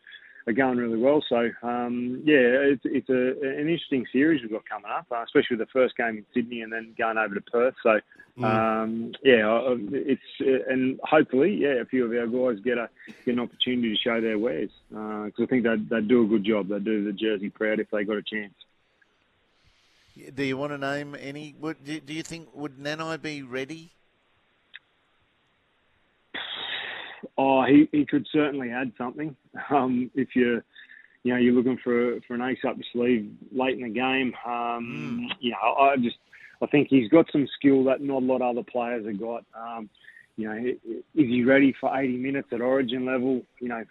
are 0.48 0.54
going 0.54 0.78
really 0.78 0.98
well. 0.98 1.24
So 1.28 1.50
um, 1.64 2.22
yeah, 2.26 2.38
it's 2.38 2.82
it's 2.86 3.10
a, 3.10 3.32
an 3.46 3.68
interesting 3.70 4.06
series 4.12 4.42
we've 4.42 4.52
got 4.52 4.68
coming 4.68 4.92
up, 4.92 5.08
uh, 5.12 5.24
especially 5.24 5.58
with 5.58 5.68
the 5.68 5.72
first 5.72 5.96
game 5.98 6.18
in 6.18 6.26
Sydney 6.34 6.62
and 6.62 6.72
then 6.72 6.96
going 6.98 7.18
over 7.18 7.36
to 7.36 7.42
Perth. 7.42 7.76
So 7.84 8.00
um, 8.44 9.14
yeah, 9.24 9.48
uh, 9.48 9.76
it's 9.92 10.22
uh, 10.42 10.72
and 10.72 11.00
hopefully 11.04 11.58
yeah, 11.62 11.82
a 11.82 11.86
few 11.86 12.06
of 12.06 12.12
our 12.12 12.28
guys 12.28 12.64
get 12.64 12.78
a 12.78 12.90
get 13.26 13.34
an 13.34 13.40
opportunity 13.40 13.96
to 13.96 14.02
show 14.02 14.22
their 14.22 14.40
wares 14.40 14.72
because 14.90 15.34
I 15.40 15.46
think 15.46 15.64
they 15.64 15.76
they 15.90 16.02
do 16.02 16.24
a 16.24 16.28
good 16.28 16.44
job. 16.44 16.70
They 16.70 16.80
do 16.80 17.04
the 17.04 17.14
jersey 17.14 17.50
proud 17.50 17.80
if 17.80 17.90
they 17.92 18.04
got 18.04 18.18
a 18.18 18.24
chance. 18.24 18.54
Do 20.36 20.44
you 20.44 20.58
want 20.58 20.74
to 20.74 20.78
name 20.78 21.16
any? 21.20 21.56
Would, 21.60 21.86
do, 21.86 22.00
do 22.00 22.14
you 22.14 22.22
think 22.22 22.50
would 22.54 22.78
Nanai 22.78 23.22
be 23.22 23.44
ready? 23.44 23.92
Oh, 27.38 27.64
he, 27.64 27.88
he 27.92 28.06
could 28.06 28.28
certainly 28.32 28.70
add 28.72 28.92
something. 28.98 29.36
Um, 29.70 30.10
if 30.16 30.36
you're, 30.36 30.64
you 31.24 31.34
know, 31.34 31.38
you're 31.38 31.54
looking 31.54 31.78
for 31.84 32.20
for 32.28 32.34
an 32.36 32.42
ace 32.42 32.60
up 32.68 32.78
your 32.78 32.86
sleeve 32.94 33.32
late 33.52 33.78
in 33.78 33.84
the 33.84 33.90
game. 33.90 34.34
Um, 34.46 35.30
You 35.40 35.52
know, 35.52 35.74
I 35.80 35.98
just 35.98 36.18
I 36.62 36.68
think 36.68 36.88
he's 36.90 37.10
got 37.10 37.32
some 37.32 37.48
skill 37.58 37.84
that 37.86 38.02
not 38.02 38.22
a 38.24 38.26
lot 38.26 38.42
of 38.42 38.56
other 38.58 38.64
players 38.64 39.06
have 39.06 39.20
got. 39.20 39.44
Um, 39.56 39.90
you 40.38 40.48
know, 40.48 40.56
is 40.56 41.04
he 41.14 41.44
ready 41.44 41.74
for 41.80 41.96
80 41.96 42.18
minutes 42.18 42.48
at 42.52 42.62
Origin 42.62 43.06
level? 43.06 43.44
You 43.60 43.68
know, 43.68 43.84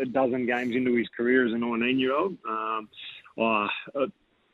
a 0.00 0.04
dozen 0.06 0.46
games 0.46 0.74
into 0.76 0.94
his 0.94 1.08
career 1.08 1.46
as 1.46 1.52
a 1.52 1.58
19 1.58 1.98
year 1.98 2.14
old. 2.16 2.36
Um, 2.48 2.88
oh, 3.36 3.68
uh, 3.94 4.06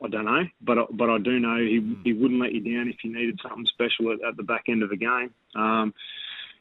I 0.03 0.07
don't 0.09 0.25
know, 0.25 0.43
but 0.61 0.77
I- 0.79 0.91
but 0.91 1.09
I 1.09 1.17
do 1.19 1.39
know 1.39 1.57
he 1.57 1.95
he 2.03 2.11
wouldn't 2.13 2.41
let 2.41 2.53
you 2.53 2.59
down 2.61 2.89
if 2.89 3.03
you 3.03 3.13
needed 3.13 3.39
something 3.41 3.65
special 3.67 4.11
at, 4.11 4.21
at 4.27 4.35
the 4.35 4.43
back 4.43 4.65
end 4.67 4.83
of 4.83 4.89
the 4.89 4.97
game. 4.97 5.33
Um, 5.55 5.93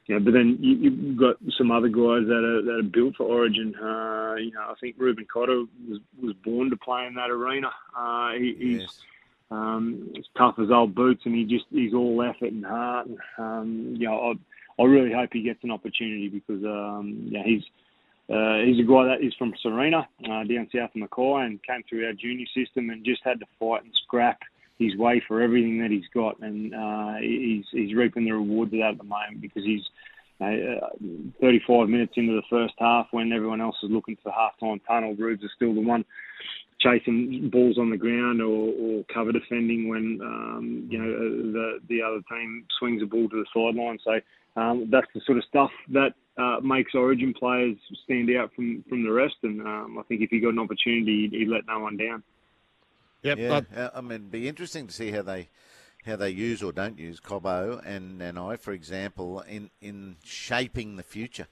you 0.06 0.14
know, 0.18 0.24
but 0.24 0.32
then 0.34 0.58
you, 0.60 0.74
you've 0.76 1.16
got 1.16 1.36
some 1.56 1.70
other 1.70 1.88
guys 1.88 2.26
that 2.26 2.44
are 2.44 2.62
that 2.62 2.78
are 2.80 2.82
built 2.82 3.16
for 3.16 3.24
Origin. 3.24 3.74
Uh, 3.76 4.34
you 4.34 4.52
know, 4.52 4.60
I 4.68 4.74
think 4.80 4.96
Reuben 4.98 5.26
Cotter 5.32 5.64
was 5.88 6.00
was 6.22 6.34
born 6.44 6.70
to 6.70 6.76
play 6.76 7.06
in 7.06 7.14
that 7.14 7.30
arena. 7.30 7.70
Uh, 7.96 8.32
he, 8.32 8.54
he's 8.58 8.80
Yes. 8.82 8.98
um, 9.50 10.12
as 10.18 10.24
tough 10.36 10.56
as 10.58 10.70
old 10.70 10.94
boots, 10.94 11.22
and 11.24 11.34
he 11.34 11.44
just 11.44 11.64
he's 11.70 11.94
all 11.94 12.22
effort 12.22 12.52
and 12.52 12.66
heart. 12.66 13.06
And, 13.06 13.18
um, 13.38 13.96
you 13.98 14.06
know, 14.08 14.32
I, 14.78 14.82
I 14.82 14.84
really 14.84 15.12
hope 15.12 15.30
he 15.32 15.42
gets 15.42 15.62
an 15.64 15.70
opportunity 15.70 16.28
because 16.28 16.62
um, 16.64 17.28
yeah, 17.30 17.42
he's 17.44 17.62
uh, 18.28 18.58
he's 18.64 18.80
a 18.80 18.88
guy 18.88 19.04
that 19.04 19.22
is 19.22 19.34
from 19.38 19.54
Sarina, 19.64 20.06
uh, 20.24 20.44
down 20.44 20.68
south 20.74 20.90
of 20.90 20.96
Mackay, 20.96 21.44
and 21.46 21.62
came 21.62 21.82
through 21.88 22.06
our 22.06 22.12
junior 22.12 22.46
system 22.54 22.90
and 22.90 23.04
just 23.04 23.22
had 23.24 23.40
to 23.40 23.46
fight 23.58 23.84
and 23.84 23.92
scrap 24.02 24.40
his 24.78 24.96
way 24.96 25.22
for 25.26 25.40
everything 25.40 25.80
that 25.80 25.90
he's 25.90 26.08
got, 26.12 26.40
and 26.40 26.74
uh, 26.74 27.14
he's 27.20 27.64
he's 27.72 27.94
reaping 27.94 28.24
the 28.24 28.32
rewards 28.32 28.72
of 28.72 28.80
that 28.80 28.92
at 28.92 28.98
the 28.98 29.04
moment 29.04 29.40
because 29.40 29.64
he's. 29.64 29.82
Uh, 30.40 30.90
35 31.40 31.88
minutes 31.88 32.14
into 32.16 32.32
the 32.32 32.42
first 32.50 32.74
half, 32.78 33.06
when 33.12 33.32
everyone 33.32 33.60
else 33.60 33.76
is 33.84 33.90
looking 33.90 34.16
for 34.20 34.32
half-time 34.32 34.80
tunnel, 34.80 35.14
Rubes 35.14 35.44
is 35.44 35.50
still 35.54 35.72
the 35.72 35.80
one 35.80 36.04
chasing 36.80 37.48
balls 37.50 37.78
on 37.78 37.90
the 37.90 37.96
ground 37.96 38.42
or, 38.42 38.72
or 38.74 39.04
cover 39.12 39.32
defending 39.32 39.88
when 39.88 40.18
um, 40.22 40.88
you 40.90 40.98
know 40.98 41.52
the 41.52 41.78
the 41.88 42.02
other 42.02 42.20
team 42.28 42.66
swings 42.78 43.00
a 43.00 43.06
ball 43.06 43.28
to 43.28 43.36
the 43.36 43.46
sideline. 43.54 43.98
So 44.04 44.60
um, 44.60 44.88
that's 44.90 45.06
the 45.14 45.20
sort 45.24 45.38
of 45.38 45.44
stuff 45.44 45.70
that 45.92 46.14
uh, 46.36 46.60
makes 46.62 46.94
Origin 46.94 47.34
players 47.38 47.76
stand 48.04 48.30
out 48.36 48.50
from, 48.54 48.84
from 48.88 49.02
the 49.02 49.10
rest. 49.10 49.34
And 49.42 49.60
um, 49.62 49.96
I 49.98 50.02
think 50.04 50.20
if 50.20 50.30
he 50.30 50.40
got 50.40 50.50
an 50.50 50.58
opportunity, 50.58 51.28
he'd, 51.30 51.38
he'd 51.38 51.48
let 51.48 51.66
no 51.66 51.80
one 51.80 51.96
down. 51.96 52.22
Yep. 53.24 53.38
Yeah, 53.38 53.60
uh, 53.76 53.90
I 53.94 54.00
mean, 54.00 54.12
it'd 54.12 54.30
be 54.30 54.48
interesting 54.48 54.86
to 54.86 54.92
see 54.92 55.10
how 55.10 55.22
they 55.22 55.48
how 56.04 56.16
they 56.16 56.28
use 56.30 56.62
or 56.62 56.70
don't 56.70 56.98
use 56.98 57.18
Cobbo 57.18 57.80
and, 57.84 58.20
and 58.20 58.38
I, 58.38 58.56
for 58.56 58.72
example, 58.72 59.40
in, 59.40 59.70
in 59.80 60.16
shaping 60.22 60.96
the 60.96 61.02
future. 61.02 61.46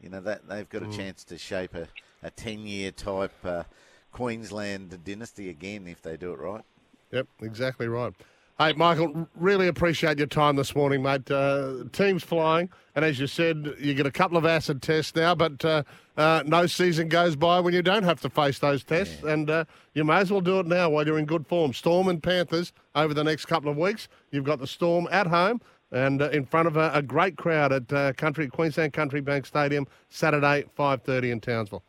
You 0.00 0.08
know, 0.10 0.20
that 0.20 0.48
they've 0.48 0.68
got 0.68 0.84
a 0.84 0.86
Mm. 0.86 0.96
chance 0.96 1.24
to 1.24 1.36
shape 1.36 1.74
a, 1.74 1.88
a 2.22 2.30
10 2.30 2.64
year 2.66 2.92
type 2.92 3.32
uh, 3.44 3.64
Queensland 4.12 5.02
dynasty 5.04 5.48
again 5.50 5.88
if 5.88 6.00
they 6.00 6.16
do 6.16 6.32
it 6.32 6.38
right. 6.38 6.62
Yep, 7.10 7.26
exactly 7.42 7.88
right. 7.88 8.12
Hey, 8.60 8.72
Michael, 8.72 9.28
really 9.36 9.68
appreciate 9.68 10.18
your 10.18 10.26
time 10.26 10.56
this 10.56 10.74
morning, 10.74 11.00
mate. 11.00 11.30
Uh, 11.30 11.84
team's 11.92 12.24
flying, 12.24 12.68
and 12.96 13.04
as 13.04 13.20
you 13.20 13.28
said, 13.28 13.72
you 13.78 13.94
get 13.94 14.04
a 14.04 14.10
couple 14.10 14.36
of 14.36 14.44
acid 14.44 14.82
tests 14.82 15.14
now, 15.14 15.32
but 15.36 15.64
uh, 15.64 15.84
uh, 16.16 16.42
no 16.44 16.66
season 16.66 17.08
goes 17.08 17.36
by 17.36 17.60
when 17.60 17.72
you 17.72 17.82
don't 17.82 18.02
have 18.02 18.20
to 18.22 18.28
face 18.28 18.58
those 18.58 18.82
tests, 18.82 19.22
and 19.22 19.48
uh, 19.48 19.64
you 19.94 20.02
may 20.02 20.16
as 20.16 20.32
well 20.32 20.40
do 20.40 20.58
it 20.58 20.66
now 20.66 20.90
while 20.90 21.06
you're 21.06 21.20
in 21.20 21.24
good 21.24 21.46
form. 21.46 21.72
Storm 21.72 22.08
and 22.08 22.20
Panthers 22.20 22.72
over 22.96 23.14
the 23.14 23.22
next 23.22 23.44
couple 23.44 23.70
of 23.70 23.76
weeks. 23.76 24.08
You've 24.32 24.42
got 24.42 24.58
the 24.58 24.66
Storm 24.66 25.06
at 25.12 25.28
home 25.28 25.60
and 25.92 26.20
uh, 26.20 26.30
in 26.30 26.44
front 26.44 26.66
of 26.66 26.76
a, 26.76 26.90
a 26.92 27.00
great 27.00 27.36
crowd 27.36 27.72
at 27.72 27.92
uh, 27.92 28.12
Country 28.14 28.48
Queensland 28.48 28.92
Country 28.92 29.20
Bank 29.20 29.46
Stadium 29.46 29.86
Saturday, 30.08 30.64
5:30 30.76 31.30
in 31.30 31.40
Townsville. 31.40 31.84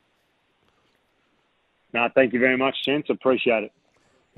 No, 1.95 2.07
thank 2.13 2.31
you 2.31 2.39
very 2.39 2.57
much, 2.57 2.75
gents. 2.85 3.09
Appreciate 3.09 3.63
it. 3.63 3.71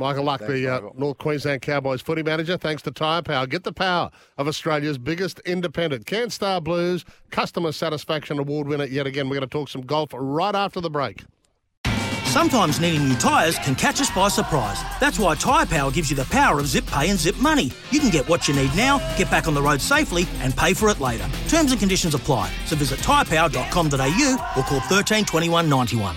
Michael 0.02 0.24
Luck, 0.24 0.40
Thanks, 0.40 0.54
the 0.54 0.68
uh, 0.68 0.82
North 0.96 1.20
Queensland 1.20 1.62
Cowboys 1.62 2.02
footy 2.02 2.24
manager. 2.24 2.58
Thanks 2.58 2.82
to 2.82 2.92
Tyre 2.92 3.22
Power. 3.22 3.46
Get 3.46 3.64
the 3.64 3.72
power 3.72 4.10
of 4.38 4.48
Australia's 4.48 4.98
biggest 4.98 5.40
independent. 5.46 6.06
CanStar 6.06 6.64
Blues 6.64 7.06
Customer 7.30 7.72
Satisfaction 7.72 8.40
Award 8.40 8.68
winner 8.68 8.86
yet 8.86 9.06
again. 9.06 9.30
We're 9.30 9.36
going 9.36 9.48
to 9.48 9.54
talk 9.54 9.70
some 9.70 9.84
golf 9.84 10.10
right 10.14 10.56
after 10.56 10.82
the 10.82 10.90
break. 10.90 11.24
Sometimes 12.26 12.80
needing 12.80 13.10
new 13.10 13.16
tyres 13.16 13.60
can 13.60 13.76
catch 13.76 14.02
us 14.02 14.10
by 14.10 14.30
surprise. 14.30 14.82
That's 15.00 15.20
why 15.20 15.36
Tyre 15.36 15.66
Power 15.68 15.92
gives 15.92 16.10
you 16.10 16.16
the 16.16 16.26
power 16.26 16.60
of 16.60 16.66
zip 16.66 16.88
pay 16.88 17.10
and 17.10 17.20
zip 17.20 17.36
money. 17.38 17.72
You 17.92 18.00
can 18.00 18.10
get 18.10 18.28
what 18.28 18.48
you 18.48 18.56
need 18.56 18.74
now, 18.76 18.98
get 19.18 19.30
back 19.30 19.48
on 19.48 19.54
the 19.54 19.62
road 19.62 19.82
safely, 19.82 20.26
and 20.40 20.56
pay 20.56 20.74
for 20.74 20.90
it 20.90 21.00
later. 21.00 21.30
Terms 21.48 21.72
and 21.72 21.80
conditions 21.80 22.16
apply. 22.16 22.50
So 22.66 22.76
visit 22.76 23.00
tyrepower.com.au 23.02 24.54
or 24.58 24.64
call 24.64 24.80
13 24.80 25.26
21 25.26 25.70
91. 25.70 26.16